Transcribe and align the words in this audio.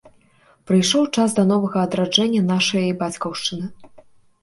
Прыйшоў 0.71 1.03
час 1.15 1.37
для 1.37 1.45
новага 1.53 1.85
адраджэння 1.89 2.41
нашай 2.53 2.91
бацькаўшчыны. 3.07 3.75